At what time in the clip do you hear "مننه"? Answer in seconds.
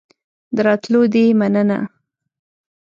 1.39-1.79